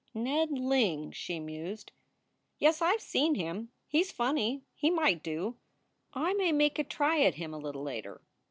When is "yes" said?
2.57-2.81